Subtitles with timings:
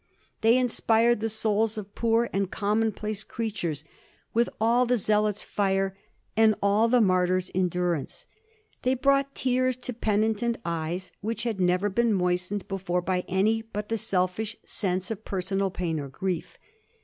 [0.41, 3.85] They inspired the souls of poor and commonplace creatures
[4.33, 5.95] with all the zealot's fire
[6.35, 8.25] and all the martyr's endurance.
[8.81, 13.89] They brought tears to penitent eyes which had never been moistened before by any but
[13.89, 16.57] the selfish sense of personal pain or grief.